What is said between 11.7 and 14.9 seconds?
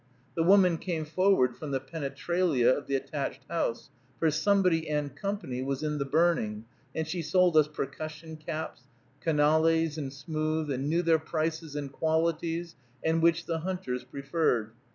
and qualities, and which the hunters preferred.